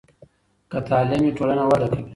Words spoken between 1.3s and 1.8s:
ټولنه